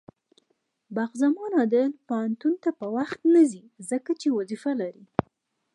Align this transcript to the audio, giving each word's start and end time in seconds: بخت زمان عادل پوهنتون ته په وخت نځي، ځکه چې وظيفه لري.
بخت 0.95 1.13
زمان 1.23 1.51
عادل 1.59 1.89
پوهنتون 2.07 2.53
ته 2.63 2.69
په 2.79 2.85
وخت 2.95 3.19
نځي، 3.33 3.63
ځکه 3.89 4.11
چې 4.21 4.27
وظيفه 4.37 4.71
لري. 4.81 5.05